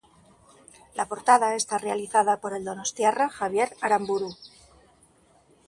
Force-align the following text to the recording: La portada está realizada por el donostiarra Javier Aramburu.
La 0.95 1.05
portada 1.05 1.53
está 1.53 1.77
realizada 1.77 2.37
por 2.41 2.55
el 2.55 2.65
donostiarra 2.65 3.29
Javier 3.29 3.77
Aramburu. 3.81 4.35